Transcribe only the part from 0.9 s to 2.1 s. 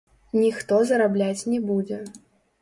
зарабляць не будзе.